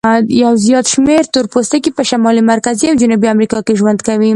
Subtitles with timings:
[0.43, 4.29] یو زیات شمیر تور پوستکي په شمالي، مرکزي او جنوبي امریکا کې ژوند کوي.